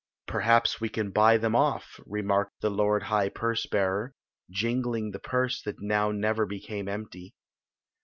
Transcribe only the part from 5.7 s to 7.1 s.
now never became